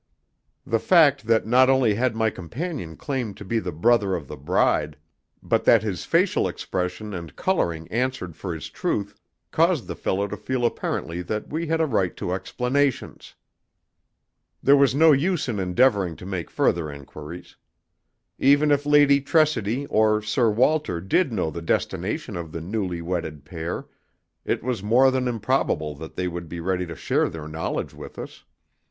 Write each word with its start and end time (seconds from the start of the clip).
The 0.65 0.79
fact 0.79 1.27
that 1.27 1.45
not 1.45 1.69
only 1.69 1.93
had 1.93 2.15
my 2.15 2.31
companion 2.31 2.97
claimed 2.97 3.37
to 3.37 3.45
be 3.45 3.59
the 3.59 3.71
brother 3.71 4.15
of 4.15 4.27
the 4.27 4.35
bride, 4.35 4.97
but 5.43 5.63
that 5.65 5.83
his 5.83 6.05
facial 6.05 6.47
expression 6.47 7.13
and 7.13 7.35
colouring 7.35 7.87
answered 7.89 8.35
for 8.35 8.51
his 8.51 8.71
truth, 8.71 9.19
caused 9.51 9.85
the 9.85 9.95
fellow 9.95 10.27
to 10.27 10.35
feel 10.35 10.65
apparently 10.65 11.21
that 11.21 11.49
we 11.53 11.67
had 11.67 11.79
a 11.79 11.85
right 11.85 12.17
to 12.17 12.33
explanations. 12.33 13.35
There 14.63 14.75
was 14.75 14.95
no 14.95 15.11
use 15.11 15.47
in 15.47 15.59
endeavouring 15.59 16.15
to 16.15 16.25
make 16.25 16.49
further 16.49 16.89
enquiries. 16.91 17.55
Even 18.39 18.71
if 18.71 18.87
Lady 18.87 19.21
Tressidy 19.21 19.85
or 19.91 20.19
Sir 20.23 20.49
Walter 20.49 20.99
did 20.99 21.31
know 21.31 21.51
the 21.51 21.61
destination 21.61 22.35
of 22.35 22.51
the 22.51 22.59
newly 22.61 23.03
wedded 23.03 23.45
pair, 23.45 23.85
it 24.45 24.63
was 24.63 24.81
more 24.81 25.11
than 25.11 25.27
improbable 25.27 25.93
that 25.93 26.15
they 26.15 26.27
would 26.27 26.49
be 26.49 26.59
ready 26.59 26.87
to 26.87 26.95
share 26.95 27.29
their 27.29 27.47
knowledge 27.47 27.93
with 27.93 28.17
us. 28.17 28.43